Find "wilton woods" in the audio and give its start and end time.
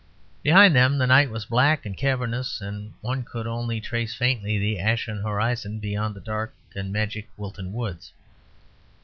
7.37-8.11